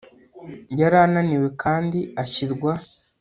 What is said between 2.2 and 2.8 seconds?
ashyirwa